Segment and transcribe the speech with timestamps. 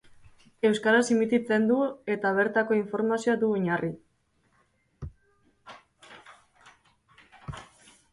[0.67, 1.75] Euskaraz emititzen du
[2.13, 3.91] eta bertako informazioa du oinarri.